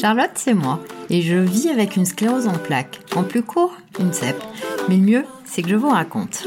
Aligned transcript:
Charlotte, 0.00 0.30
c'est 0.34 0.54
moi, 0.54 0.78
et 1.10 1.22
je 1.22 1.34
vis 1.34 1.70
avec 1.70 1.96
une 1.96 2.04
sclérose 2.04 2.46
en 2.46 2.52
plaques. 2.52 3.00
En 3.16 3.24
plus 3.24 3.42
court, 3.42 3.74
une 3.98 4.12
CEP. 4.12 4.36
Mais 4.88 4.96
le 4.96 5.02
mieux, 5.02 5.24
c'est 5.44 5.62
que 5.62 5.68
je 5.68 5.74
vous 5.74 5.88
raconte. 5.88 6.44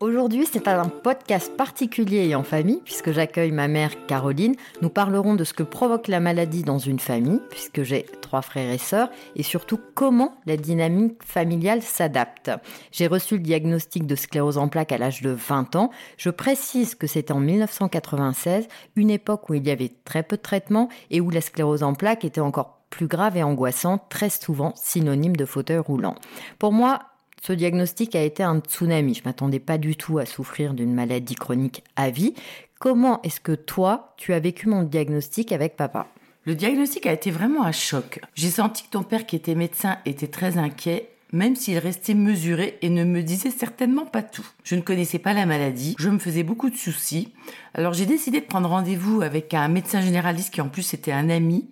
Aujourd'hui, 0.00 0.46
c'est 0.48 0.68
un 0.68 0.88
podcast 0.88 1.56
particulier 1.56 2.28
et 2.28 2.36
en 2.36 2.44
famille, 2.44 2.80
puisque 2.84 3.10
j'accueille 3.10 3.50
ma 3.50 3.66
mère 3.66 4.06
Caroline. 4.06 4.54
Nous 4.80 4.90
parlerons 4.90 5.34
de 5.34 5.42
ce 5.42 5.52
que 5.52 5.64
provoque 5.64 6.06
la 6.06 6.20
maladie 6.20 6.62
dans 6.62 6.78
une 6.78 7.00
famille, 7.00 7.40
puisque 7.50 7.82
j'ai 7.82 8.06
trois 8.20 8.40
frères 8.40 8.70
et 8.70 8.78
sœurs, 8.78 9.10
et 9.34 9.42
surtout 9.42 9.80
comment 9.96 10.36
la 10.46 10.56
dynamique 10.56 11.20
familiale 11.24 11.82
s'adapte. 11.82 12.52
J'ai 12.92 13.08
reçu 13.08 13.38
le 13.38 13.42
diagnostic 13.42 14.06
de 14.06 14.14
sclérose 14.14 14.56
en 14.56 14.68
plaques 14.68 14.92
à 14.92 14.98
l'âge 14.98 15.20
de 15.20 15.30
20 15.30 15.74
ans. 15.74 15.90
Je 16.16 16.30
précise 16.30 16.94
que 16.94 17.08
c'était 17.08 17.32
en 17.32 17.40
1996, 17.40 18.68
une 18.94 19.10
époque 19.10 19.50
où 19.50 19.54
il 19.54 19.66
y 19.66 19.70
avait 19.72 19.92
très 20.04 20.22
peu 20.22 20.36
de 20.36 20.42
traitements 20.42 20.88
et 21.10 21.20
où 21.20 21.28
la 21.30 21.40
sclérose 21.40 21.82
en 21.82 21.94
plaques 21.94 22.24
était 22.24 22.40
encore 22.40 22.78
plus 22.88 23.08
grave 23.08 23.36
et 23.36 23.42
angoissante, 23.42 24.02
très 24.10 24.30
souvent 24.30 24.72
synonyme 24.76 25.34
de 25.34 25.44
fauteuil 25.44 25.78
roulant. 25.78 26.14
Pour 26.60 26.72
moi, 26.72 27.00
ce 27.42 27.52
diagnostic 27.52 28.14
a 28.14 28.22
été 28.22 28.42
un 28.42 28.60
tsunami. 28.60 29.14
Je 29.14 29.22
m'attendais 29.24 29.60
pas 29.60 29.78
du 29.78 29.96
tout 29.96 30.18
à 30.18 30.26
souffrir 30.26 30.74
d'une 30.74 30.94
maladie 30.94 31.34
chronique 31.34 31.84
à 31.96 32.10
vie. 32.10 32.34
Comment 32.78 33.20
est-ce 33.22 33.40
que 33.40 33.52
toi, 33.52 34.14
tu 34.16 34.32
as 34.32 34.40
vécu 34.40 34.68
mon 34.68 34.82
diagnostic 34.82 35.52
avec 35.52 35.76
papa? 35.76 36.06
Le 36.44 36.54
diagnostic 36.54 37.06
a 37.06 37.12
été 37.12 37.30
vraiment 37.30 37.64
un 37.64 37.72
choc. 37.72 38.20
J'ai 38.34 38.50
senti 38.50 38.84
que 38.84 38.90
ton 38.90 39.02
père, 39.02 39.26
qui 39.26 39.36
était 39.36 39.54
médecin, 39.54 39.98
était 40.06 40.28
très 40.28 40.58
inquiet 40.58 41.10
même 41.32 41.56
s'il 41.56 41.78
restait 41.78 42.14
mesuré 42.14 42.78
et 42.82 42.88
ne 42.88 43.04
me 43.04 43.22
disait 43.22 43.50
certainement 43.50 44.06
pas 44.06 44.22
tout. 44.22 44.46
Je 44.64 44.76
ne 44.76 44.80
connaissais 44.80 45.18
pas 45.18 45.34
la 45.34 45.46
maladie, 45.46 45.94
je 45.98 46.08
me 46.08 46.18
faisais 46.18 46.42
beaucoup 46.42 46.70
de 46.70 46.76
soucis, 46.76 47.32
alors 47.74 47.92
j'ai 47.92 48.06
décidé 48.06 48.40
de 48.40 48.46
prendre 48.46 48.68
rendez-vous 48.68 49.22
avec 49.22 49.52
un 49.54 49.68
médecin 49.68 50.00
généraliste 50.00 50.54
qui 50.54 50.60
en 50.60 50.68
plus 50.68 50.94
était 50.94 51.12
un 51.12 51.28
ami, 51.28 51.68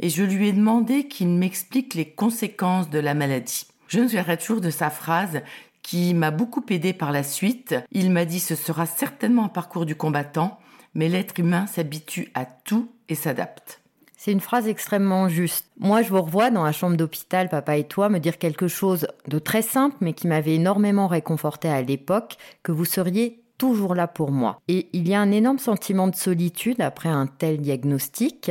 et 0.00 0.08
je 0.08 0.22
lui 0.22 0.48
ai 0.48 0.52
demandé 0.52 1.06
qu'il 1.06 1.28
m'explique 1.28 1.94
les 1.94 2.06
conséquences 2.06 2.90
de 2.90 2.98
la 2.98 3.14
maladie. 3.14 3.66
Je 3.88 4.00
me 4.00 4.06
souviendrai 4.06 4.36
toujours 4.36 4.60
de 4.60 4.70
sa 4.70 4.90
phrase 4.90 5.40
qui 5.82 6.14
m'a 6.14 6.30
beaucoup 6.30 6.64
aidé 6.70 6.92
par 6.92 7.12
la 7.12 7.22
suite. 7.22 7.74
Il 7.92 8.10
m'a 8.10 8.24
dit 8.24 8.40
ce 8.40 8.54
sera 8.54 8.86
certainement 8.86 9.44
un 9.44 9.48
parcours 9.48 9.86
du 9.86 9.94
combattant, 9.94 10.58
mais 10.94 11.08
l'être 11.08 11.38
humain 11.38 11.66
s'habitue 11.66 12.30
à 12.34 12.46
tout 12.46 12.90
et 13.08 13.14
s'adapte. 13.14 13.80
C'est 14.16 14.32
une 14.32 14.40
phrase 14.40 14.68
extrêmement 14.68 15.28
juste. 15.28 15.66
Moi, 15.78 16.00
je 16.00 16.08
vous 16.08 16.22
revois 16.22 16.50
dans 16.50 16.64
la 16.64 16.72
chambre 16.72 16.96
d'hôpital, 16.96 17.50
papa 17.50 17.76
et 17.76 17.84
toi, 17.84 18.08
me 18.08 18.18
dire 18.18 18.38
quelque 18.38 18.68
chose 18.68 19.06
de 19.28 19.38
très 19.38 19.60
simple, 19.60 19.96
mais 20.00 20.14
qui 20.14 20.28
m'avait 20.28 20.54
énormément 20.54 21.08
réconforté 21.08 21.68
à 21.68 21.82
l'époque, 21.82 22.38
que 22.62 22.72
vous 22.72 22.86
seriez 22.86 23.42
toujours 23.58 23.94
là 23.94 24.08
pour 24.08 24.30
moi. 24.30 24.62
Et 24.66 24.88
il 24.94 25.06
y 25.06 25.14
a 25.14 25.20
un 25.20 25.30
énorme 25.30 25.58
sentiment 25.58 26.08
de 26.08 26.16
solitude 26.16 26.80
après 26.80 27.10
un 27.10 27.26
tel 27.26 27.58
diagnostic. 27.60 28.50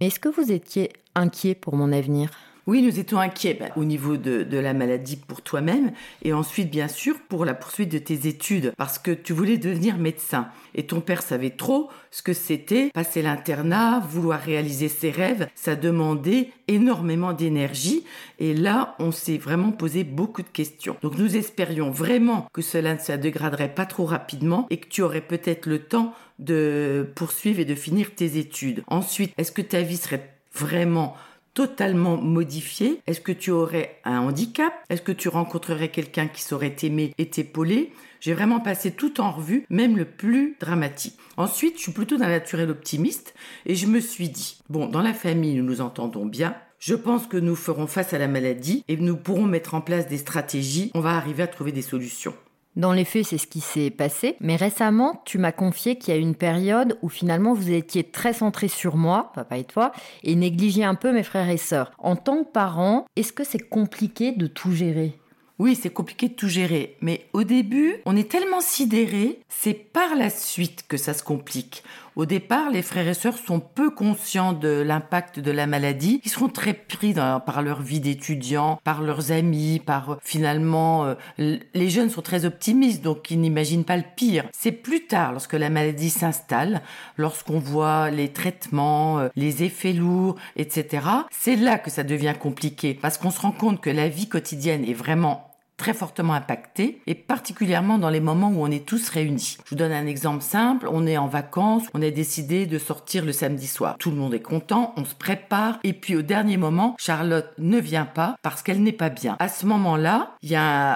Mais 0.00 0.08
est-ce 0.08 0.18
que 0.18 0.28
vous 0.28 0.50
étiez 0.50 0.90
inquiet 1.14 1.54
pour 1.54 1.76
mon 1.76 1.92
avenir? 1.92 2.30
Oui, 2.66 2.82
nous 2.82 2.98
étions 2.98 3.18
inquiets 3.18 3.54
bah, 3.54 3.66
au 3.76 3.84
niveau 3.84 4.16
de, 4.16 4.46
la 4.56 4.72
maladie 4.72 5.16
pour 5.16 5.42
toi-même 5.42 5.92
et 6.22 6.32
ensuite, 6.32 6.70
bien 6.70 6.88
sûr, 6.88 7.16
pour 7.28 7.44
la 7.44 7.54
poursuite 7.54 7.90
de 7.90 7.98
tes 7.98 8.26
études 8.26 8.72
parce 8.76 8.98
que 8.98 9.10
tu 9.10 9.32
voulais 9.32 9.58
devenir 9.58 9.98
médecin. 9.98 10.48
Et 10.74 10.86
ton 10.86 11.00
père 11.00 11.22
savait 11.22 11.50
trop 11.50 11.90
ce 12.10 12.22
que 12.22 12.32
c'était 12.32 12.90
passer 12.94 13.22
l'internat, 13.22 14.00
vouloir 14.00 14.40
réaliser 14.40 14.88
ses 14.88 15.10
rêves. 15.10 15.48
Ça 15.54 15.76
demandait 15.76 16.50
énormément 16.68 17.32
d'énergie 17.32 18.04
et 18.38 18.54
là, 18.54 18.94
on 18.98 19.12
s'est 19.12 19.38
vraiment 19.38 19.72
posé 19.72 20.04
beaucoup 20.04 20.42
de 20.42 20.48
questions. 20.48 20.96
Donc, 21.02 21.18
nous 21.18 21.36
espérions 21.36 21.90
vraiment 21.90 22.46
que 22.52 22.62
cela 22.62 22.94
ne 22.94 22.98
se 22.98 23.12
dégraderait 23.12 23.74
pas 23.74 23.86
trop 23.86 24.04
rapidement 24.04 24.66
et 24.70 24.78
que 24.78 24.88
tu 24.88 25.02
aurais 25.02 25.20
peut-être 25.20 25.66
le 25.66 25.80
temps 25.80 26.14
de 26.38 27.08
poursuivre 27.14 27.60
et 27.60 27.64
de 27.64 27.74
finir 27.74 28.14
tes 28.14 28.38
études. 28.38 28.82
Ensuite, 28.86 29.32
est-ce 29.38 29.52
que 29.52 29.62
ta 29.62 29.82
vie 29.82 29.96
serait 29.96 30.34
vraiment 30.52 31.14
totalement 31.54 32.16
modifié 32.16 33.00
Est-ce 33.06 33.20
que 33.20 33.32
tu 33.32 33.50
aurais 33.50 34.00
un 34.04 34.18
handicap? 34.18 34.72
Est-ce 34.90 35.02
que 35.02 35.12
tu 35.12 35.28
rencontrerais 35.28 35.88
quelqu'un 35.88 36.26
qui 36.26 36.42
saurait 36.42 36.74
t'aimer 36.74 37.14
et 37.16 37.30
t'épauler? 37.30 37.92
J'ai 38.20 38.34
vraiment 38.34 38.60
passé 38.60 38.90
tout 38.90 39.20
en 39.20 39.30
revue, 39.30 39.66
même 39.70 39.96
le 39.96 40.04
plus 40.04 40.56
dramatique. 40.58 41.16
Ensuite, 41.36 41.76
je 41.76 41.82
suis 41.82 41.92
plutôt 41.92 42.16
d'un 42.16 42.28
naturel 42.28 42.70
optimiste 42.70 43.34
et 43.66 43.74
je 43.74 43.86
me 43.86 44.00
suis 44.00 44.28
dit, 44.28 44.58
bon, 44.68 44.86
dans 44.86 45.02
la 45.02 45.14
famille, 45.14 45.54
nous 45.54 45.64
nous 45.64 45.80
entendons 45.80 46.26
bien. 46.26 46.56
Je 46.78 46.94
pense 46.94 47.26
que 47.26 47.36
nous 47.36 47.56
ferons 47.56 47.86
face 47.86 48.12
à 48.12 48.18
la 48.18 48.28
maladie 48.28 48.84
et 48.88 48.96
nous 48.96 49.16
pourrons 49.16 49.46
mettre 49.46 49.74
en 49.74 49.80
place 49.80 50.08
des 50.08 50.18
stratégies. 50.18 50.90
On 50.94 51.00
va 51.00 51.10
arriver 51.10 51.42
à 51.42 51.46
trouver 51.46 51.72
des 51.72 51.82
solutions. 51.82 52.34
Dans 52.76 52.92
les 52.92 53.04
faits, 53.04 53.26
c'est 53.26 53.38
ce 53.38 53.46
qui 53.46 53.60
s'est 53.60 53.90
passé. 53.90 54.36
Mais 54.40 54.56
récemment, 54.56 55.22
tu 55.24 55.38
m'as 55.38 55.52
confié 55.52 55.96
qu'il 55.96 56.12
y 56.12 56.16
a 56.16 56.20
une 56.20 56.34
période 56.34 56.98
où 57.02 57.08
finalement 57.08 57.54
vous 57.54 57.70
étiez 57.70 58.02
très 58.02 58.32
centré 58.32 58.66
sur 58.68 58.96
moi, 58.96 59.30
papa 59.34 59.58
et 59.58 59.64
toi, 59.64 59.92
et 60.24 60.34
négligiez 60.34 60.84
un 60.84 60.96
peu 60.96 61.12
mes 61.12 61.22
frères 61.22 61.50
et 61.50 61.56
sœurs. 61.56 61.92
En 61.98 62.16
tant 62.16 62.42
que 62.42 62.50
parent, 62.50 63.06
est-ce 63.14 63.32
que 63.32 63.44
c'est 63.44 63.68
compliqué 63.68 64.32
de 64.32 64.48
tout 64.48 64.72
gérer? 64.72 65.18
Oui, 65.60 65.78
c'est 65.80 65.90
compliqué 65.90 66.28
de 66.28 66.34
tout 66.34 66.48
gérer, 66.48 66.96
mais 67.00 67.28
au 67.32 67.44
début, 67.44 67.98
on 68.06 68.16
est 68.16 68.28
tellement 68.28 68.60
sidéré, 68.60 69.38
c'est 69.48 69.74
par 69.74 70.16
la 70.16 70.28
suite 70.28 70.84
que 70.88 70.96
ça 70.96 71.14
se 71.14 71.22
complique. 71.22 71.84
Au 72.16 72.26
départ, 72.26 72.70
les 72.70 72.82
frères 72.82 73.08
et 73.08 73.14
sœurs 73.14 73.38
sont 73.38 73.60
peu 73.60 73.90
conscients 73.90 74.52
de 74.52 74.68
l'impact 74.68 75.40
de 75.40 75.50
la 75.50 75.66
maladie. 75.66 76.20
Ils 76.24 76.30
seront 76.30 76.48
très 76.48 76.74
pris 76.74 77.12
par 77.12 77.62
leur 77.62 77.82
vie 77.82 78.00
d'étudiant, 78.00 78.78
par 78.84 79.02
leurs 79.02 79.32
amis, 79.32 79.80
par 79.84 80.18
finalement 80.22 81.04
euh, 81.04 81.14
les 81.38 81.90
jeunes 81.90 82.10
sont 82.10 82.22
très 82.22 82.44
optimistes 82.44 83.02
donc 83.02 83.30
ils 83.30 83.40
n'imaginent 83.40 83.84
pas 83.84 83.96
le 83.96 84.04
pire. 84.16 84.44
C'est 84.52 84.72
plus 84.72 85.06
tard 85.06 85.32
lorsque 85.32 85.54
la 85.54 85.70
maladie 85.70 86.10
s'installe, 86.10 86.82
lorsqu'on 87.16 87.58
voit 87.58 88.10
les 88.10 88.28
traitements, 88.28 89.18
euh, 89.18 89.28
les 89.36 89.64
effets 89.64 89.92
lourds, 89.92 90.36
etc. 90.56 91.06
C'est 91.30 91.56
là 91.56 91.78
que 91.78 91.90
ça 91.90 92.04
devient 92.04 92.34
compliqué 92.38 92.94
parce 92.94 93.18
qu'on 93.18 93.30
se 93.30 93.40
rend 93.40 93.52
compte 93.52 93.80
que 93.80 93.90
la 93.90 94.08
vie 94.08 94.28
quotidienne 94.28 94.84
est 94.84 94.94
vraiment 94.94 95.53
très 95.76 95.94
fortement 95.94 96.34
impacté 96.34 97.00
et 97.06 97.14
particulièrement 97.14 97.98
dans 97.98 98.10
les 98.10 98.20
moments 98.20 98.50
où 98.50 98.62
on 98.62 98.70
est 98.70 98.86
tous 98.86 99.08
réunis. 99.08 99.58
Je 99.64 99.70
vous 99.70 99.76
donne 99.76 99.92
un 99.92 100.06
exemple 100.06 100.42
simple, 100.42 100.88
on 100.90 101.06
est 101.06 101.16
en 101.16 101.26
vacances, 101.26 101.84
on 101.94 102.02
a 102.02 102.10
décidé 102.10 102.66
de 102.66 102.78
sortir 102.78 103.24
le 103.24 103.32
samedi 103.32 103.66
soir. 103.66 103.96
Tout 103.98 104.10
le 104.10 104.16
monde 104.16 104.34
est 104.34 104.40
content, 104.40 104.94
on 104.96 105.04
se 105.04 105.14
prépare 105.14 105.78
et 105.84 105.92
puis 105.92 106.16
au 106.16 106.22
dernier 106.22 106.56
moment, 106.56 106.96
Charlotte 106.98 107.50
ne 107.58 107.78
vient 107.78 108.06
pas 108.06 108.36
parce 108.42 108.62
qu'elle 108.62 108.82
n'est 108.82 108.92
pas 108.92 109.10
bien. 109.10 109.36
À 109.38 109.48
ce 109.48 109.66
moment-là, 109.66 110.36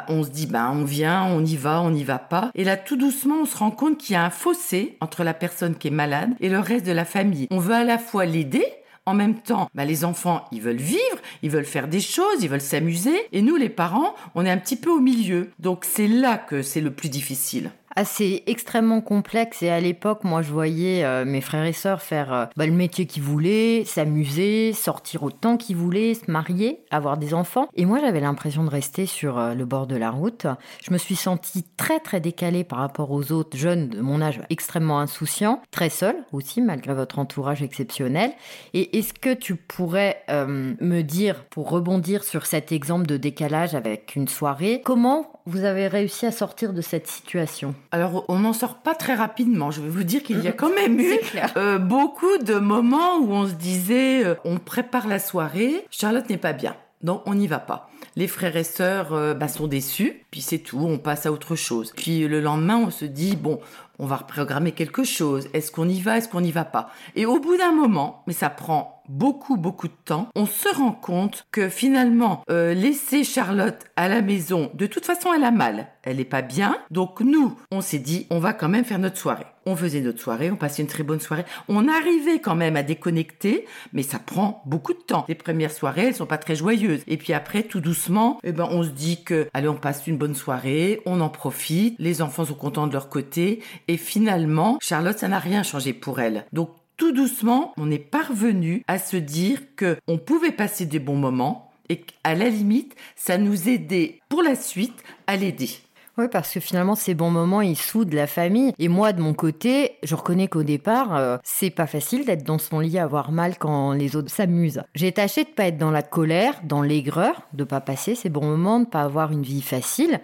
on 0.08 0.22
se 0.22 0.30
dit 0.30 0.46
ben 0.46 0.70
on 0.72 0.84
vient, 0.84 1.24
on 1.24 1.44
y 1.44 1.56
va, 1.56 1.80
on 1.80 1.90
n'y 1.90 2.04
va 2.04 2.18
pas 2.18 2.50
et 2.54 2.64
là 2.64 2.76
tout 2.76 2.96
doucement, 2.96 3.36
on 3.42 3.46
se 3.46 3.56
rend 3.56 3.70
compte 3.70 3.98
qu'il 3.98 4.14
y 4.14 4.16
a 4.16 4.24
un 4.24 4.30
fossé 4.30 4.96
entre 5.00 5.24
la 5.24 5.34
personne 5.34 5.74
qui 5.74 5.88
est 5.88 5.92
malade 5.92 6.30
et 6.40 6.48
le 6.48 6.58
reste 6.58 6.86
de 6.86 6.92
la 6.92 7.04
famille. 7.04 7.46
On 7.50 7.58
veut 7.58 7.74
à 7.74 7.84
la 7.84 7.98
fois 7.98 8.24
l'aider 8.24 8.64
en 9.08 9.14
même 9.14 9.36
temps, 9.36 9.70
bah, 9.74 9.86
les 9.86 10.04
enfants, 10.04 10.44
ils 10.52 10.60
veulent 10.60 10.76
vivre, 10.76 11.07
ils 11.42 11.50
veulent 11.50 11.64
faire 11.64 11.88
des 11.88 12.00
choses, 12.00 12.42
ils 12.42 12.48
veulent 12.48 12.60
s'amuser. 12.60 13.16
Et 13.32 13.42
nous, 13.42 13.56
les 13.56 13.68
parents, 13.68 14.14
on 14.34 14.44
est 14.44 14.50
un 14.50 14.58
petit 14.58 14.76
peu 14.76 14.90
au 14.90 15.00
milieu. 15.00 15.50
Donc 15.58 15.84
c'est 15.84 16.08
là 16.08 16.38
que 16.38 16.62
c'est 16.62 16.80
le 16.80 16.90
plus 16.90 17.08
difficile 17.08 17.70
assez 17.98 18.44
extrêmement 18.46 19.00
complexe 19.00 19.60
et 19.60 19.70
à 19.70 19.80
l'époque 19.80 20.22
moi 20.22 20.40
je 20.40 20.52
voyais 20.52 21.04
euh, 21.04 21.24
mes 21.24 21.40
frères 21.40 21.64
et 21.64 21.72
sœurs 21.72 22.00
faire 22.00 22.32
euh, 22.32 22.46
bah, 22.56 22.64
le 22.64 22.72
métier 22.72 23.06
qu'ils 23.06 23.24
voulaient, 23.24 23.82
s'amuser, 23.84 24.72
sortir 24.72 25.24
autant 25.24 25.56
qu'ils 25.56 25.74
voulaient, 25.74 26.14
se 26.14 26.30
marier, 26.30 26.78
avoir 26.92 27.16
des 27.16 27.34
enfants 27.34 27.66
et 27.74 27.86
moi 27.86 27.98
j'avais 28.00 28.20
l'impression 28.20 28.62
de 28.62 28.70
rester 28.70 29.04
sur 29.04 29.36
euh, 29.36 29.54
le 29.54 29.64
bord 29.64 29.88
de 29.88 29.96
la 29.96 30.12
route. 30.12 30.46
Je 30.80 30.92
me 30.92 30.98
suis 30.98 31.16
sentie 31.16 31.64
très 31.76 31.98
très 31.98 32.20
décalée 32.20 32.62
par 32.62 32.78
rapport 32.78 33.10
aux 33.10 33.32
autres 33.32 33.56
jeunes 33.56 33.88
de 33.88 34.00
mon 34.00 34.22
âge 34.22 34.42
extrêmement 34.48 35.00
insouciants, 35.00 35.60
très 35.72 35.90
seule 35.90 36.24
aussi 36.30 36.60
malgré 36.60 36.94
votre 36.94 37.18
entourage 37.18 37.64
exceptionnel. 37.64 38.30
Et 38.74 38.96
est-ce 38.96 39.12
que 39.12 39.34
tu 39.34 39.56
pourrais 39.56 40.22
me 40.28 41.02
dire 41.02 41.44
pour 41.46 41.68
rebondir 41.68 42.22
sur 42.22 42.46
cet 42.46 42.70
exemple 42.70 43.06
de 43.06 43.16
décalage 43.16 43.74
avec 43.74 44.14
une 44.14 44.28
soirée, 44.28 44.82
comment 44.84 45.37
vous 45.48 45.64
avez 45.64 45.88
réussi 45.88 46.26
à 46.26 46.32
sortir 46.32 46.74
de 46.74 46.82
cette 46.82 47.06
situation 47.06 47.74
Alors, 47.90 48.24
on 48.28 48.40
n'en 48.40 48.52
sort 48.52 48.76
pas 48.76 48.94
très 48.94 49.14
rapidement. 49.14 49.70
Je 49.70 49.80
vais 49.80 49.88
vous 49.88 50.04
dire 50.04 50.22
qu'il 50.22 50.40
y 50.40 50.48
a 50.48 50.52
quand 50.58 50.74
même 50.74 51.00
eu 51.00 51.18
euh, 51.56 51.78
beaucoup 51.78 52.38
de 52.38 52.54
moments 52.54 53.16
où 53.18 53.32
on 53.32 53.46
se 53.46 53.54
disait, 53.54 54.24
euh, 54.24 54.34
on 54.44 54.58
prépare 54.58 55.08
la 55.08 55.18
soirée, 55.18 55.86
Charlotte 55.90 56.28
n'est 56.28 56.36
pas 56.36 56.52
bien. 56.52 56.76
Donc 57.02 57.22
on 57.26 57.34
n'y 57.34 57.46
va 57.46 57.60
pas. 57.60 57.88
Les 58.16 58.26
frères 58.26 58.56
et 58.56 58.64
sœurs 58.64 59.12
euh, 59.14 59.32
bah, 59.32 59.48
sont 59.48 59.68
déçus, 59.68 60.24
puis 60.30 60.40
c'est 60.40 60.58
tout, 60.58 60.80
on 60.80 60.98
passe 60.98 61.24
à 61.24 61.32
autre 61.32 61.56
chose. 61.56 61.92
Puis 61.96 62.26
le 62.26 62.40
lendemain, 62.40 62.76
on 62.76 62.90
se 62.90 63.04
dit, 63.04 63.36
bon, 63.36 63.60
on 63.98 64.06
va 64.06 64.16
reprogrammer 64.16 64.72
quelque 64.72 65.04
chose. 65.04 65.48
Est-ce 65.54 65.72
qu'on 65.72 65.88
y 65.88 66.00
va, 66.00 66.18
est-ce 66.18 66.28
qu'on 66.28 66.40
n'y 66.40 66.52
va 66.52 66.64
pas? 66.64 66.90
Et 67.16 67.24
au 67.24 67.40
bout 67.40 67.56
d'un 67.56 67.72
moment, 67.72 68.22
mais 68.26 68.32
ça 68.34 68.50
prend 68.50 68.97
beaucoup, 69.08 69.56
beaucoup 69.56 69.88
de 69.88 69.96
temps, 70.04 70.28
on 70.34 70.46
se 70.46 70.68
rend 70.74 70.92
compte 70.92 71.46
que 71.50 71.68
finalement, 71.68 72.42
euh, 72.50 72.74
laisser 72.74 73.24
Charlotte 73.24 73.78
à 73.96 74.08
la 74.08 74.22
maison, 74.22 74.70
de 74.74 74.86
toute 74.86 75.04
façon, 75.04 75.32
elle 75.34 75.44
a 75.44 75.50
mal. 75.50 75.88
Elle 76.02 76.16
n'est 76.16 76.24
pas 76.24 76.42
bien. 76.42 76.78
Donc 76.90 77.20
nous, 77.20 77.54
on 77.70 77.80
s'est 77.80 77.98
dit, 77.98 78.26
on 78.30 78.38
va 78.38 78.52
quand 78.52 78.68
même 78.68 78.84
faire 78.84 78.98
notre 78.98 79.18
soirée. 79.18 79.46
On 79.66 79.76
faisait 79.76 80.00
notre 80.00 80.20
soirée, 80.20 80.50
on 80.50 80.56
passait 80.56 80.80
une 80.80 80.88
très 80.88 81.02
bonne 81.02 81.20
soirée. 81.20 81.44
On 81.68 81.88
arrivait 81.88 82.38
quand 82.38 82.54
même 82.54 82.76
à 82.76 82.82
déconnecter, 82.82 83.66
mais 83.92 84.02
ça 84.02 84.18
prend 84.18 84.62
beaucoup 84.64 84.94
de 84.94 84.98
temps. 84.98 85.26
Les 85.28 85.34
premières 85.34 85.72
soirées, 85.72 86.06
elles 86.06 86.14
sont 86.14 86.24
pas 86.24 86.38
très 86.38 86.56
joyeuses. 86.56 87.02
Et 87.06 87.18
puis 87.18 87.34
après, 87.34 87.64
tout 87.64 87.80
doucement, 87.80 88.40
eh 88.44 88.52
ben, 88.52 88.66
on 88.70 88.82
se 88.82 88.88
dit 88.88 89.22
que, 89.24 89.48
allez, 89.52 89.68
on 89.68 89.76
passe 89.76 90.06
une 90.06 90.16
bonne 90.16 90.34
soirée, 90.34 91.02
on 91.04 91.20
en 91.20 91.28
profite, 91.28 91.96
les 91.98 92.22
enfants 92.22 92.46
sont 92.46 92.54
contents 92.54 92.86
de 92.86 92.94
leur 92.94 93.10
côté. 93.10 93.62
Et 93.88 93.98
finalement, 93.98 94.78
Charlotte, 94.80 95.18
ça 95.18 95.28
n'a 95.28 95.38
rien 95.38 95.62
changé 95.62 95.92
pour 95.92 96.20
elle. 96.20 96.46
Donc 96.54 96.70
tout 96.98 97.12
doucement, 97.12 97.72
on 97.78 97.90
est 97.90 97.98
parvenu 97.98 98.82
à 98.88 98.98
se 98.98 99.16
dire 99.16 99.60
que 99.76 99.96
on 100.06 100.18
pouvait 100.18 100.52
passer 100.52 100.84
des 100.84 100.98
bons 100.98 101.16
moments 101.16 101.70
et 101.88 102.00
qu'à 102.00 102.34
la 102.34 102.50
limite, 102.50 102.94
ça 103.16 103.38
nous 103.38 103.68
aidait 103.68 104.20
pour 104.28 104.42
la 104.42 104.54
suite 104.56 105.02
à 105.26 105.36
l'aider. 105.36 105.70
Oui, 106.18 106.26
parce 106.30 106.52
que 106.52 106.58
finalement, 106.58 106.96
ces 106.96 107.14
bons 107.14 107.30
moments, 107.30 107.60
ils 107.60 107.78
soudent 107.78 108.12
la 108.12 108.26
famille. 108.26 108.72
Et 108.80 108.88
moi, 108.88 109.12
de 109.12 109.22
mon 109.22 109.34
côté, 109.34 109.92
je 110.02 110.16
reconnais 110.16 110.48
qu'au 110.48 110.64
départ, 110.64 111.14
euh, 111.14 111.36
c'est 111.44 111.70
pas 111.70 111.86
facile 111.86 112.24
d'être 112.24 112.42
dans 112.42 112.58
son 112.58 112.80
lit, 112.80 112.98
avoir 112.98 113.30
mal 113.30 113.56
quand 113.56 113.92
les 113.92 114.16
autres 114.16 114.32
s'amusent. 114.32 114.82
J'ai 114.96 115.12
tâché 115.12 115.44
de 115.44 115.50
pas 115.50 115.68
être 115.68 115.78
dans 115.78 115.92
la 115.92 116.02
colère, 116.02 116.54
dans 116.64 116.82
l'aigreur, 116.82 117.42
de 117.52 117.62
pas 117.62 117.80
passer 117.80 118.16
ces 118.16 118.30
bons 118.30 118.44
moments, 118.44 118.80
de 118.80 118.86
pas 118.86 119.02
avoir 119.02 119.30
une 119.30 119.44
vie 119.44 119.62
facile. 119.62 120.18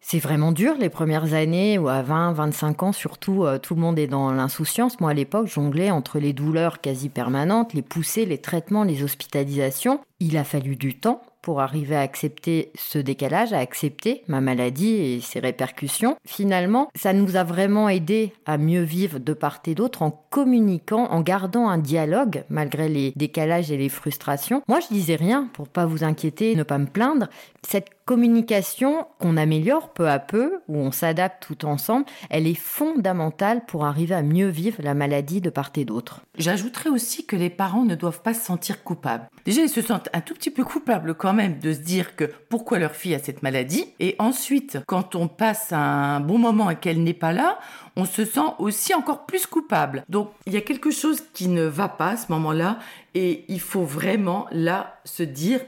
C'est 0.00 0.20
vraiment 0.20 0.52
dur 0.52 0.74
les 0.78 0.88
premières 0.88 1.34
années 1.34 1.78
ou 1.78 1.88
à 1.88 2.02
20, 2.02 2.32
25 2.32 2.82
ans 2.82 2.92
surtout, 2.92 3.44
euh, 3.44 3.58
tout 3.58 3.74
le 3.74 3.80
monde 3.80 3.98
est 3.98 4.06
dans 4.06 4.32
l'insouciance. 4.32 5.00
Moi 5.00 5.10
à 5.10 5.14
l'époque, 5.14 5.48
jonglais 5.48 5.90
entre 5.90 6.18
les 6.18 6.32
douleurs 6.32 6.80
quasi 6.80 7.08
permanentes, 7.08 7.74
les 7.74 7.82
poussées, 7.82 8.24
les 8.24 8.38
traitements, 8.38 8.84
les 8.84 9.02
hospitalisations. 9.02 10.00
Il 10.20 10.36
a 10.36 10.44
fallu 10.44 10.76
du 10.76 10.98
temps 10.98 11.22
pour 11.48 11.62
arriver 11.62 11.96
à 11.96 12.02
accepter 12.02 12.70
ce 12.74 12.98
décalage, 12.98 13.54
à 13.54 13.58
accepter 13.58 14.22
ma 14.28 14.42
maladie 14.42 14.96
et 14.96 15.20
ses 15.22 15.40
répercussions. 15.40 16.16
Finalement, 16.26 16.90
ça 16.94 17.14
nous 17.14 17.36
a 17.36 17.42
vraiment 17.42 17.88
aidé 17.88 18.34
à 18.44 18.58
mieux 18.58 18.82
vivre 18.82 19.18
de 19.18 19.32
part 19.32 19.60
et 19.64 19.74
d'autre 19.74 20.02
en 20.02 20.10
communiquant, 20.28 21.06
en 21.06 21.22
gardant 21.22 21.70
un 21.70 21.78
dialogue 21.78 22.44
malgré 22.50 22.90
les 22.90 23.14
décalages 23.16 23.70
et 23.70 23.78
les 23.78 23.88
frustrations. 23.88 24.60
Moi, 24.68 24.80
je 24.80 24.88
disais 24.88 25.16
rien 25.16 25.48
pour 25.54 25.68
pas 25.68 25.86
vous 25.86 26.04
inquiéter, 26.04 26.54
ne 26.54 26.64
pas 26.64 26.76
me 26.76 26.84
plaindre. 26.84 27.28
Cette 27.66 27.88
communication 28.04 29.06
qu'on 29.18 29.36
améliore 29.36 29.90
peu 29.90 30.08
à 30.08 30.18
peu, 30.18 30.60
où 30.68 30.76
on 30.76 30.92
s'adapte 30.92 31.46
tout 31.46 31.66
ensemble, 31.66 32.06
elle 32.30 32.46
est 32.46 32.54
fondamentale 32.54 33.64
pour 33.66 33.84
arriver 33.84 34.14
à 34.14 34.22
mieux 34.22 34.48
vivre 34.48 34.82
la 34.82 34.94
maladie 34.94 35.42
de 35.42 35.50
part 35.50 35.72
et 35.76 35.84
d'autre. 35.84 36.22
J'ajouterais 36.38 36.88
aussi 36.88 37.26
que 37.26 37.36
les 37.36 37.50
parents 37.50 37.84
ne 37.84 37.94
doivent 37.94 38.22
pas 38.22 38.32
se 38.32 38.44
sentir 38.44 38.82
coupables. 38.82 39.28
Déjà, 39.48 39.62
ils 39.62 39.70
se 39.70 39.80
sentent 39.80 40.10
un 40.12 40.20
tout 40.20 40.34
petit 40.34 40.50
peu 40.50 40.62
coupables 40.62 41.14
quand 41.14 41.32
même 41.32 41.58
de 41.58 41.72
se 41.72 41.78
dire 41.78 42.16
que 42.16 42.26
pourquoi 42.50 42.78
leur 42.78 42.94
fille 42.94 43.14
a 43.14 43.18
cette 43.18 43.42
maladie. 43.42 43.86
Et 43.98 44.14
ensuite, 44.18 44.78
quand 44.86 45.14
on 45.14 45.26
passe 45.26 45.72
un 45.72 46.20
bon 46.20 46.36
moment 46.36 46.68
et 46.68 46.76
qu'elle 46.76 47.02
n'est 47.02 47.14
pas 47.14 47.32
là, 47.32 47.58
on 47.96 48.04
se 48.04 48.26
sent 48.26 48.42
aussi 48.58 48.92
encore 48.92 49.24
plus 49.24 49.46
coupable. 49.46 50.04
Donc, 50.10 50.32
il 50.44 50.52
y 50.52 50.58
a 50.58 50.60
quelque 50.60 50.90
chose 50.90 51.22
qui 51.32 51.48
ne 51.48 51.62
va 51.62 51.88
pas 51.88 52.10
à 52.10 52.16
ce 52.18 52.30
moment-là 52.30 52.78
et 53.14 53.46
il 53.48 53.58
faut 53.58 53.84
vraiment 53.84 54.46
là 54.52 55.00
se 55.06 55.22
dire 55.22 55.60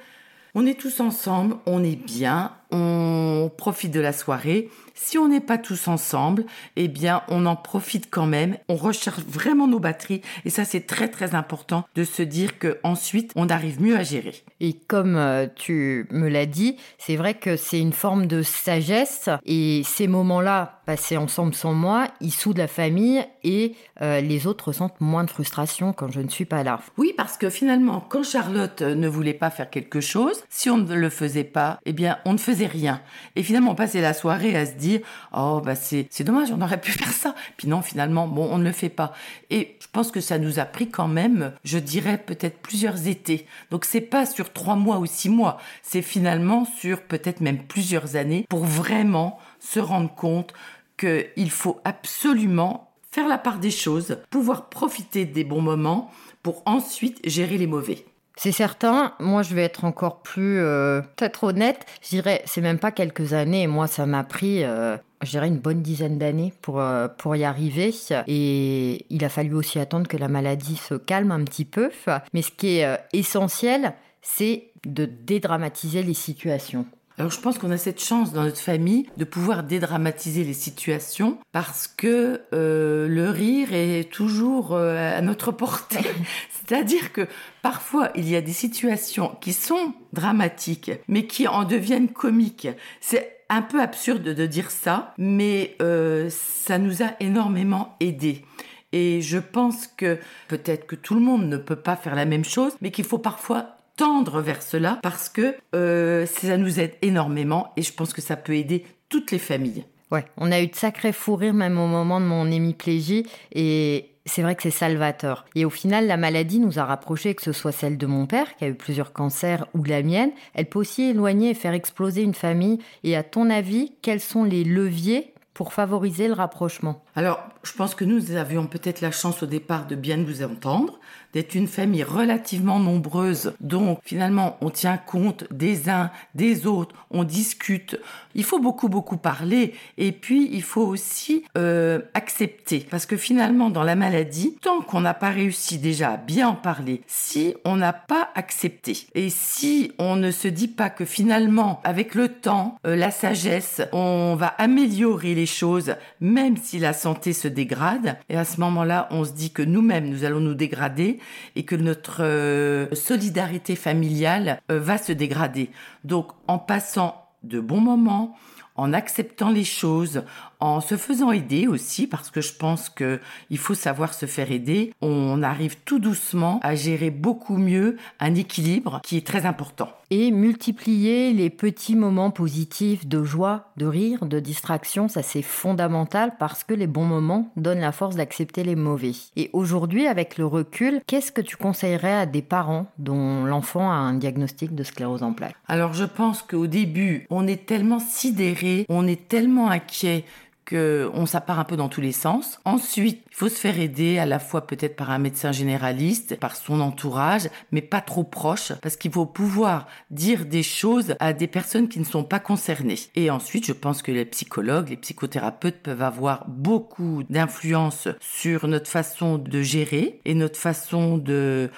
on 0.55 0.67
est 0.67 0.79
tous 0.79 1.01
ensemble, 1.01 1.57
on 1.65 1.83
est 1.83 1.97
bien, 1.97 2.53
on 2.73 3.51
profite 3.57 3.93
de 3.93 4.01
la 4.01 4.13
soirée. 4.13 4.69
Si 4.95 5.17
on 5.17 5.29
n'est 5.29 5.41
pas 5.41 5.57
tous 5.57 5.89
ensemble, 5.89 6.45
eh 6.77 6.87
bien, 6.89 7.23
on 7.29 7.47
en 7.47 7.57
profite 7.57 8.09
quand 8.11 8.27
même. 8.27 8.59
On 8.69 8.77
recherche 8.77 9.21
vraiment 9.27 9.67
nos 9.67 9.79
batteries. 9.79 10.21
Et 10.45 10.51
ça, 10.51 10.67
c'est 10.67 10.87
très, 10.87 11.09
très 11.09 11.35
important 11.35 11.85
de 11.95 12.05
se 12.05 12.23
dire 12.23 12.59
que 12.59 12.79
ensuite, 12.83 13.33
on 13.35 13.49
arrive 13.49 13.81
mieux 13.81 13.97
à 13.97 14.03
gérer. 14.03 14.35
Et 14.61 14.75
comme 14.75 15.17
euh, 15.17 15.47
tu 15.55 16.07
me 16.11 16.29
l'as 16.29 16.45
dit, 16.45 16.77
c'est 16.99 17.17
vrai 17.17 17.35
que 17.35 17.57
c'est 17.57 17.81
une 17.81 17.95
forme 17.95 18.27
de 18.27 18.43
sagesse. 18.43 19.31
Et 19.47 19.83
ces 19.85 20.07
moments-là, 20.07 20.81
passés 20.85 21.17
ensemble 21.17 21.55
sans 21.55 21.73
moi, 21.73 22.09
ils 22.21 22.33
soudent 22.33 22.59
la 22.59 22.67
famille 22.67 23.25
et 23.45 23.77
euh, 24.03 24.21
les 24.21 24.47
autres 24.47 24.69
ressentent 24.69 25.01
moins 25.01 25.25
de 25.25 25.31
frustration 25.31 25.93
quand 25.93 26.11
je 26.11 26.21
ne 26.21 26.29
suis 26.29 26.45
pas 26.45 26.63
là. 26.63 26.81
Oui, 26.99 27.15
parce 27.17 27.39
que 27.39 27.49
finalement, 27.49 28.01
quand 28.01 28.25
Charlotte 28.25 28.83
ne 28.83 29.09
voulait 29.09 29.33
pas 29.35 29.51
faire 29.51 29.71
quelque 29.71 30.01
chose, 30.01 30.43
si 30.49 30.69
on 30.69 30.79
ne 30.79 30.95
le 30.95 31.09
faisait 31.09 31.45
pas, 31.45 31.79
eh 31.87 31.93
bien, 31.93 32.19
on 32.25 32.33
ne 32.33 32.39
faisait 32.39 32.60
rien. 32.67 33.01
Et 33.37 33.43
finalement, 33.43 33.73
on 33.73 33.75
passait 33.75 34.01
la 34.01 34.15
soirée 34.15 34.57
à 34.57 34.67
se 34.67 34.73
dire, 34.73 35.01
oh, 35.37 35.61
bah, 35.65 35.75
c'est, 35.75 36.07
c'est 36.11 36.25
dommage, 36.25 36.51
on 36.51 36.61
aurait 36.61 36.81
pu 36.81 36.93
faire 36.99 37.13
ça. 37.13 37.35
Puis 37.57 37.69
non, 37.69 37.83
finalement, 37.83 38.29
bon, 38.29 38.49
on 38.51 38.59
ne 38.59 38.65
le 38.65 38.73
fait 38.73 38.89
pas. 38.89 39.13
Et 39.51 39.77
je 39.81 39.87
pense 39.93 40.11
que 40.11 40.21
ça 40.21 40.39
nous 40.39 40.59
a 40.59 40.65
pris 40.65 40.91
quand 40.91 41.09
même, 41.09 41.53
je 41.65 41.79
dirais, 41.79 42.19
peut-être 42.19 42.59
plusieurs 42.61 43.07
étés. 43.07 43.47
Donc, 43.71 43.85
c'est 43.85 44.01
pas 44.01 44.27
sur 44.27 44.53
trois 44.53 44.77
mois 44.77 44.99
ou 44.99 45.07
six 45.07 45.31
mois. 45.31 45.59
C'est 45.83 46.03
finalement 46.03 46.65
sur 46.65 47.03
peut-être 47.03 47.41
même 47.41 47.65
plusieurs 47.65 48.17
années 48.17 48.47
pour 48.49 48.65
vraiment 48.65 49.39
se 49.59 49.81
rendre 49.81 50.15
compte 50.15 50.53
qu'il 50.97 51.51
faut 51.51 51.81
absolument 51.85 52.91
faire 53.11 53.29
la 53.29 53.39
part 53.39 53.59
des 53.59 53.71
choses, 53.71 54.19
pouvoir 54.31 54.69
profiter 54.69 55.25
des 55.25 55.45
bons 55.45 55.63
moments 55.63 56.11
pour 56.43 56.63
ensuite 56.67 57.21
gérer 57.25 57.59
les 57.59 57.67
mauvais. 57.67 58.05
C'est 58.43 58.53
certain. 58.53 59.13
Moi, 59.21 59.43
je 59.43 59.55
vais 59.55 59.65
être 59.65 59.85
encore 59.85 60.23
plus 60.23 60.61
euh, 60.61 61.03
peut-être 61.03 61.45
honnête. 61.45 61.85
Je 62.01 62.09
dirais, 62.09 62.41
c'est 62.47 62.63
même 62.63 62.79
pas 62.79 62.91
quelques 62.91 63.35
années. 63.35 63.67
Moi, 63.67 63.87
ça 63.87 64.07
m'a 64.07 64.25
pris, 64.25 64.65
euh, 64.65 64.97
je 65.23 65.29
dirais, 65.29 65.49
une 65.49 65.59
bonne 65.59 65.83
dizaine 65.83 66.17
d'années 66.17 66.55
pour 66.63 66.81
euh, 66.81 67.07
pour 67.07 67.37
y 67.37 67.45
arriver. 67.45 67.95
Et 68.27 69.05
il 69.11 69.27
a 69.27 69.29
fallu 69.29 69.53
aussi 69.53 69.79
attendre 69.79 70.09
que 70.09 70.17
la 70.17 70.29
maladie 70.29 70.77
se 70.77 70.95
calme 70.95 71.33
un 71.33 71.45
petit 71.45 71.67
peu. 71.67 71.91
Mais 72.33 72.41
ce 72.41 72.51
qui 72.51 72.79
est 72.79 72.99
essentiel, 73.13 73.93
c'est 74.23 74.71
de 74.87 75.05
dédramatiser 75.05 76.03
les 76.03 76.15
situations. 76.15 76.87
Alors 77.21 77.31
je 77.31 77.39
pense 77.39 77.59
qu'on 77.59 77.71
a 77.71 77.77
cette 77.77 78.03
chance 78.03 78.33
dans 78.33 78.45
notre 78.45 78.63
famille 78.63 79.07
de 79.19 79.27
pouvoir 79.27 79.63
dédramatiser 79.63 80.43
les 80.43 80.55
situations 80.55 81.37
parce 81.53 81.87
que 81.87 82.41
euh, 82.55 83.07
le 83.09 83.29
rire 83.29 83.75
est 83.75 84.11
toujours 84.11 84.73
euh, 84.73 85.19
à 85.19 85.21
notre 85.21 85.53
portée. 85.53 85.99
C'est-à-dire 86.51 87.13
que 87.13 87.29
parfois 87.61 88.09
il 88.15 88.27
y 88.27 88.37
a 88.37 88.41
des 88.41 88.55
situations 88.55 89.37
qui 89.43 89.53
sont 89.53 89.93
dramatiques 90.15 90.93
mais 91.09 91.27
qui 91.27 91.47
en 91.47 91.65
deviennent 91.65 92.09
comiques. 92.09 92.69
C'est 93.03 93.45
un 93.51 93.61
peu 93.61 93.83
absurde 93.83 94.23
de 94.23 94.47
dire 94.47 94.71
ça, 94.71 95.13
mais 95.19 95.77
euh, 95.83 96.31
ça 96.31 96.79
nous 96.79 97.03
a 97.03 97.17
énormément 97.21 97.97
aidés. 98.01 98.47
Et 98.93 99.21
je 99.21 99.37
pense 99.37 99.87
que 99.87 100.19
peut-être 100.49 100.87
que 100.87 100.97
tout 100.97 101.15
le 101.15 101.21
monde 101.21 101.45
ne 101.45 101.59
peut 101.59 101.77
pas 101.77 101.97
faire 101.97 102.15
la 102.15 102.25
même 102.25 102.47
chose, 102.47 102.73
mais 102.81 102.91
qu'il 102.91 103.05
faut 103.05 103.19
parfois 103.19 103.77
tendre 104.01 104.41
vers 104.41 104.63
cela 104.63 104.99
parce 105.03 105.29
que 105.29 105.55
euh, 105.75 106.25
ça 106.25 106.57
nous 106.57 106.81
aide 106.81 106.95
énormément 107.03 107.71
et 107.77 107.83
je 107.83 107.93
pense 107.93 108.15
que 108.15 108.23
ça 108.23 108.35
peut 108.35 108.55
aider 108.55 108.87
toutes 109.11 109.31
les 109.31 109.39
familles. 109.39 109.85
Ouais, 110.11 110.25
on 110.39 110.51
a 110.51 110.63
eu 110.63 110.69
de 110.69 110.75
sacrés 110.75 111.13
fous 111.13 111.37
rires 111.37 111.53
même 111.53 111.79
au 111.79 111.87
moment 111.87 112.19
de 112.19 112.25
mon 112.25 112.51
hémiplégie 112.51 113.27
et 113.53 114.07
c'est 114.25 114.41
vrai 114.41 114.55
que 114.55 114.63
c'est 114.63 114.71
salvateur. 114.71 115.45
Et 115.55 115.67
au 115.67 115.71
final, 115.71 116.07
la 116.07 116.17
maladie 116.17 116.61
nous 116.61 116.79
a 116.79 116.85
rapprochés, 116.87 117.35
que 117.35 117.43
ce 117.43 117.53
soit 117.53 117.73
celle 117.73 117.99
de 117.99 118.07
mon 118.07 118.27
père, 118.27 118.57
qui 118.57 118.65
a 118.65 118.69
eu 118.69 118.75
plusieurs 118.75 119.13
cancers, 119.13 119.67
ou 119.75 119.83
la 119.85 120.03
mienne. 120.03 120.31
Elle 120.55 120.67
peut 120.67 120.79
aussi 120.79 121.03
éloigner 121.03 121.51
et 121.51 121.55
faire 121.55 121.73
exploser 121.73 122.23
une 122.23 122.35
famille. 122.35 122.79
Et 123.03 123.17
à 123.17 123.23
ton 123.23 123.51
avis, 123.51 123.93
quels 124.03 124.21
sont 124.21 124.45
les 124.45 124.63
leviers 124.63 125.35
pour 125.53 125.73
favoriser 125.73 126.29
le 126.29 126.35
rapprochement? 126.35 127.03
Alors, 127.21 127.51
je 127.63 127.73
pense 127.73 127.95
que 127.95 128.07
nous 128.07 128.33
avions 128.33 128.67
peut-être 128.67 129.03
la 129.03 129.11
chance 129.11 129.43
au 129.43 129.47
départ 129.47 129.87
de 129.87 129.95
bien 129.95 130.17
nous 130.17 130.43
entendre, 130.43 130.99
d'être 131.35 131.55
une 131.55 131.69
famille 131.69 132.03
relativement 132.03 132.81
nombreuse, 132.81 133.53
donc 133.61 134.01
finalement 134.03 134.57
on 134.63 134.71
tient 134.71 134.97
compte 134.97 135.45
des 135.53 135.89
uns, 135.89 136.11
des 136.35 136.67
autres, 136.67 136.95
on 137.11 137.23
discute. 137.23 138.01
Il 138.35 138.45
faut 138.45 138.59
beaucoup 138.59 138.89
beaucoup 138.89 139.17
parler 139.17 139.75
et 139.99 140.11
puis 140.11 140.49
il 140.53 140.63
faut 140.63 140.85
aussi 140.85 141.45
euh, 141.57 142.01
accepter 142.15 142.87
parce 142.91 143.07
que 143.07 143.17
finalement 143.17 143.71
dans 143.71 143.85
la 143.85 143.95
maladie, 143.95 144.57
tant 144.61 144.81
qu'on 144.81 145.03
n'a 145.03 145.15
pas 145.15 145.31
réussi 145.31 145.79
déjà 145.79 146.13
à 146.13 146.17
bien 146.17 146.49
en 146.49 146.55
parler, 146.55 147.03
si 147.07 147.55
on 147.65 147.77
n'a 147.77 147.93
pas 147.93 148.31
accepté 148.35 149.07
et 149.15 149.31
si 149.31 149.93
on 149.99 150.17
ne 150.17 150.31
se 150.31 150.49
dit 150.49 150.69
pas 150.69 150.91
que 150.91 151.05
finalement 151.05 151.81
avec 151.85 152.15
le 152.15 152.29
temps, 152.29 152.79
euh, 152.87 152.97
la 152.97 153.11
sagesse, 153.11 153.83
on 153.93 154.35
va 154.37 154.47
améliorer 154.47 155.35
les 155.35 155.47
choses 155.47 155.95
même 156.21 156.57
si 156.57 156.79
la 156.79 156.93
santé 156.93 157.10
se 157.15 157.49
dégrade 157.49 158.19
et 158.29 158.37
à 158.37 158.45
ce 158.45 158.61
moment-là 158.61 159.09
on 159.11 159.25
se 159.25 159.33
dit 159.33 159.51
que 159.53 159.63
nous-mêmes 159.63 160.09
nous 160.09 160.25
allons 160.25 160.41
nous 160.41 160.55
dégrader 160.55 161.19
et 161.57 161.65
que 161.65 161.77
notre 161.77 162.23
euh, 162.23 162.87
solidarité 162.95 163.77
familiale 163.77 164.61
euh, 164.71 164.81
va 164.81 164.99
se 164.99 165.13
dégrader. 165.13 165.71
Donc 166.05 166.33
en 166.49 166.59
passant 166.59 167.27
de 167.43 167.61
bons 167.61 167.81
moments, 167.81 168.37
en 168.77 168.93
acceptant 168.93 169.51
les 169.51 169.65
choses, 169.65 170.23
en 170.61 170.81
se 170.81 170.97
faisant 170.97 171.33
aider 171.33 171.67
aussi, 171.67 172.07
parce 172.07 172.31
que 172.31 172.41
je 172.41 172.53
pense 172.53 172.89
que 172.89 173.21
il 173.49 173.59
faut 173.59 173.75
savoir 173.75 174.15
se 174.15 174.27
faire 174.27 174.53
aider. 174.53 174.93
On 175.01 175.43
arrive 175.43 175.77
tout 175.85 175.99
doucement 175.99 176.61
à 176.63 176.75
gérer 176.75 177.11
beaucoup 177.11 177.57
mieux 177.57 177.97
un 178.21 178.35
équilibre 178.35 179.01
qui 179.03 179.17
est 179.17 179.27
très 179.27 179.47
important. 179.47 179.89
Et 180.13 180.33
multiplier 180.33 181.33
les 181.33 181.51
petits 181.51 181.95
moments 181.95 182.33
positifs 182.33 183.07
de 183.07 183.23
joie, 183.23 183.71
de 183.77 183.87
rire, 183.87 184.27
de 184.27 184.41
distraction, 184.41 185.07
ça 185.07 185.23
c'est 185.23 185.43
fondamental 185.43 186.33
parce 186.39 186.65
que 186.65 186.75
les 186.75 186.89
bons 186.89 187.05
moments 187.05 187.53
donnent 187.57 187.81
la 187.81 187.93
force 187.93 188.17
d'accepter 188.17 188.65
les 188.65 188.75
mauvais. 188.75 189.13
Et 189.37 189.51
aujourd'hui, 189.53 190.09
avec 190.09 190.37
le 190.37 190.47
recul, 190.47 191.01
qu'est-ce 191.07 191.31
que 191.31 191.41
tu 191.41 191.57
conseillerais 191.57 192.13
à 192.13 192.27
des 192.27 192.43
parents 192.43 192.87
dont 192.99 193.45
l'enfant 193.45 193.89
a 193.89 193.95
un 193.95 194.15
diagnostic 194.15 194.75
de 194.75 194.83
sclérose 194.83 195.23
en 195.23 195.33
plaques? 195.33 195.55
Alors 195.69 195.93
je 195.93 196.05
pense 196.05 196.43
qu'au 196.43 196.67
début, 196.67 197.27
on 197.31 197.47
est 197.47 197.67
tellement 197.67 198.01
sidéré, 198.01 198.87
on 198.89 199.07
est 199.07 199.29
tellement 199.29 199.71
inquiet 199.71 200.25
on 200.73 201.27
s'appart 201.27 201.59
un 201.59 201.65
peu 201.65 201.77
dans 201.77 201.89
tous 201.89 202.01
les 202.01 202.13
sens. 202.13 202.61
Ensuite, 202.65 203.23
il 203.31 203.35
faut 203.35 203.49
se 203.49 203.59
faire 203.59 203.79
aider 203.79 204.19
à 204.19 204.27
la 204.27 204.39
fois 204.39 204.67
peut-être 204.67 204.97
par 204.97 205.11
un 205.11 205.19
médecin 205.19 205.53
généraliste, 205.53 206.37
par 206.37 206.57
son 206.57 206.81
entourage, 206.81 207.49
mais 207.73 207.83
pas 207.83 208.01
trop 208.01 208.25
proche, 208.25 208.73
parce 208.83 208.97
qu'il 208.97 209.13
faut 209.13 209.27
pouvoir 209.27 209.87
dire 210.11 210.47
des 210.47 210.63
choses 210.63 211.15
à 211.21 211.33
des 211.33 211.47
personnes 211.47 211.89
qui 211.89 212.01
ne 212.01 212.05
sont 212.05 212.25
pas 212.25 212.41
concernées. 212.41 212.99
Et 213.15 213.31
ensuite, 213.31 213.67
je 213.67 213.73
pense 213.73 214.03
que 214.03 214.13
les 214.13 214.25
psychologues, 214.25 214.91
les 214.91 214.97
psychothérapeutes 214.97 215.83
peuvent 215.83 216.03
avoir 216.03 216.47
beaucoup 216.49 217.23
d'influence 217.29 218.09
sur 218.21 218.67
notre 218.67 218.91
façon 218.91 219.39
de 219.39 219.63
gérer 219.63 220.21
et 220.25 220.35
notre 220.35 220.59
façon 220.59 221.19
de 221.19 221.71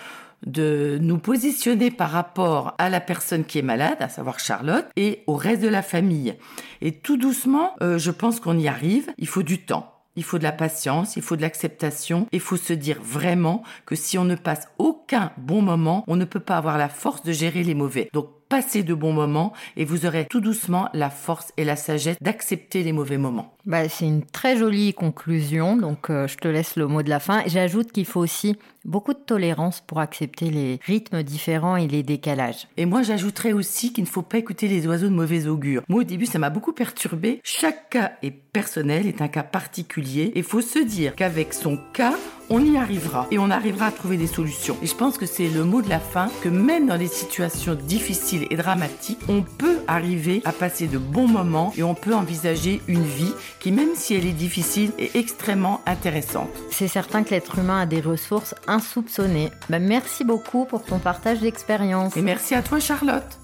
de 0.47 0.99
nous 1.01 1.19
positionner 1.19 1.91
par 1.91 2.11
rapport 2.11 2.75
à 2.79 2.91
la 2.91 3.01
personne 3.01 3.45
qui 3.45 3.59
est 3.59 3.63
malade, 3.63 3.99
à 4.01 4.09
savoir 4.09 4.39
Charlotte, 4.39 4.87
et 4.97 5.23
au 5.27 5.35
reste 5.35 5.63
de 5.63 5.69
la 5.69 5.83
famille. 5.83 6.35
Et 6.81 6.93
tout 6.93 7.17
doucement, 7.17 7.73
euh, 7.83 7.99
je 7.99 8.11
pense 8.11 8.41
qu'on 8.41 8.59
y 8.59 8.69
arrive. 8.69 9.13
Il 9.19 9.29
faut 9.29 9.43
du 9.43 9.65
temps. 9.65 9.89
Il 10.15 10.25
faut 10.25 10.37
de 10.37 10.43
la 10.43 10.53
patience, 10.53 11.17
il 11.17 11.23
faut 11.23 11.37
de 11.37 11.43
l'acceptation, 11.43 12.27
il 12.33 12.41
faut 12.41 12.59
se 12.59 12.75
dire 12.75 12.99
vraiment 13.03 13.63
que 13.87 13.95
si 13.95 14.19
on 14.19 14.25
ne 14.25 14.35
passe 14.35 14.69
aucun 14.77 15.33
bon 15.39 15.63
moment, 15.63 16.05
on 16.07 16.17
ne 16.17 16.27
peut 16.27 16.41
pas 16.41 16.59
avoir 16.59 16.77
la 16.77 16.91
force 16.91 17.23
de 17.23 17.33
gérer 17.33 17.63
les 17.63 17.75
mauvais. 17.75 18.11
Passez 18.53 18.83
de 18.83 18.93
bons 18.93 19.15
moments 19.15 19.55
et 19.79 19.87
vous 19.87 20.05
aurez 20.05 20.27
tout 20.27 20.43
doucement 20.43 20.91
la 20.93 21.09
force 21.09 21.55
et 21.57 21.65
la 21.65 21.75
sagesse 21.75 22.19
d'accepter 22.21 22.83
les 22.83 22.93
mauvais 22.93 23.17
moments. 23.17 23.55
Bah, 23.65 23.89
c'est 23.89 24.05
une 24.05 24.27
très 24.27 24.59
jolie 24.59 24.93
conclusion, 24.93 25.75
donc 25.75 26.11
euh, 26.11 26.27
je 26.27 26.37
te 26.37 26.49
laisse 26.49 26.77
le 26.77 26.87
mot 26.87 27.03
de 27.03 27.09
la 27.09 27.19
fin. 27.19 27.43
J'ajoute 27.47 27.93
qu'il 27.93 28.05
faut 28.05 28.21
aussi 28.21 28.59
beaucoup 28.85 29.15
de 29.15 29.19
tolérance 29.19 29.81
pour 29.81 30.01
accepter 30.01 30.51
les 30.51 30.81
rythmes 30.85 31.23
différents 31.23 31.77
et 31.77 31.87
les 31.87 32.03
décalages. 32.03 32.67
Et 32.77 32.85
moi, 32.85 33.03
j'ajouterais 33.03 33.53
aussi 33.53 33.93
qu'il 33.93 34.05
ne 34.05 34.09
faut 34.09 34.23
pas 34.23 34.39
écouter 34.39 34.69
les 34.69 34.87
oiseaux 34.87 35.09
de 35.09 35.15
mauvais 35.15 35.47
augure. 35.47 35.83
Moi, 35.89 36.01
au 36.01 36.05
début, 36.05 36.27
ça 36.27 36.39
m'a 36.39 36.51
beaucoup 36.51 36.73
perturbé. 36.73 37.41
Chaque 37.45 37.89
cas 37.89 38.13
est 38.23 38.33
personnel, 38.33 39.07
est 39.07 39.23
un 39.23 39.29
cas 39.29 39.45
particulier. 39.45 40.33
Il 40.35 40.43
faut 40.43 40.61
se 40.61 40.81
dire 40.81 41.15
qu'avec 41.15 41.55
son 41.55 41.79
cas, 41.93 42.15
on 42.51 42.63
y 42.65 42.77
arrivera 42.77 43.29
et 43.31 43.39
on 43.39 43.51
arrivera 43.51 43.87
à 43.87 43.93
trouver 43.93 44.17
des 44.17 44.27
solutions. 44.27 44.77
Et 44.83 44.87
je 44.87 44.95
pense 44.95 45.17
que 45.17 45.25
c'est 45.27 45.49
le 45.49 45.65
mot 45.65 45.81
de 45.81 45.89
la 45.89 46.01
fin, 46.01 46.29
que 46.43 46.49
même 46.49 46.87
dans 46.87 46.97
les 46.97 47.07
situations 47.07 47.75
difficiles 47.75 48.42
et 48.51 48.57
dramatiques, 48.57 49.21
on 49.29 49.43
peut 49.43 49.79
arriver 49.87 50.43
à 50.45 50.53
passer 50.53 50.87
de 50.87 50.99
bons 50.99 51.29
moments 51.29 51.73
et 51.77 51.83
on 51.83 51.95
peut 51.95 52.15
envisager 52.15 52.81
une 52.89 53.05
vie 53.05 53.33
qui, 53.61 53.73
même 53.73 53.95
si 53.95 54.15
elle 54.15 54.27
est 54.27 54.33
difficile, 54.33 54.93
est 54.99 55.17
extrêmement 55.17 55.81
intéressante. 55.87 56.51
C'est 56.71 56.89
certain 56.89 57.23
que 57.23 57.31
l'être 57.31 57.59
humain 57.59 57.81
a 57.81 57.87
des 57.87 58.01
ressources 58.01 58.55
insoupçonnées. 58.67 59.51
Bah, 59.69 59.79
merci 59.79 60.25
beaucoup 60.25 60.65
pour 60.65 60.85
ton 60.85 60.99
partage 60.99 61.41
d'expérience. 61.41 62.17
Et 62.17 62.23
merci 62.23 62.55
à 62.55 62.63
toi 62.63 62.81
Charlotte. 62.81 63.42